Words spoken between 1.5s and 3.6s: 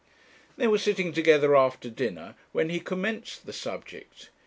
after dinner when he commenced the